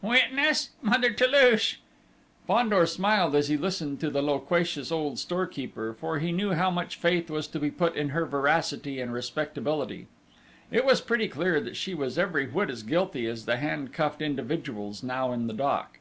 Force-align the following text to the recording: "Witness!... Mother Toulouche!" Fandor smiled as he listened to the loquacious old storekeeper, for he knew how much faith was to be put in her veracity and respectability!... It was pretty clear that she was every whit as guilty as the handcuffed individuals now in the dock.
"Witness!... 0.00 0.70
Mother 0.80 1.10
Toulouche!" 1.12 1.76
Fandor 2.46 2.86
smiled 2.86 3.34
as 3.34 3.48
he 3.48 3.58
listened 3.58 4.00
to 4.00 4.08
the 4.08 4.22
loquacious 4.22 4.90
old 4.90 5.18
storekeeper, 5.18 5.92
for 5.92 6.18
he 6.18 6.32
knew 6.32 6.52
how 6.54 6.70
much 6.70 6.96
faith 6.96 7.28
was 7.30 7.46
to 7.48 7.58
be 7.58 7.70
put 7.70 7.94
in 7.94 8.08
her 8.08 8.24
veracity 8.24 9.02
and 9.02 9.12
respectability!... 9.12 10.06
It 10.70 10.86
was 10.86 11.02
pretty 11.02 11.28
clear 11.28 11.60
that 11.60 11.76
she 11.76 11.92
was 11.92 12.18
every 12.18 12.46
whit 12.48 12.70
as 12.70 12.82
guilty 12.82 13.26
as 13.26 13.44
the 13.44 13.58
handcuffed 13.58 14.22
individuals 14.22 15.02
now 15.02 15.30
in 15.30 15.46
the 15.46 15.52
dock. 15.52 15.98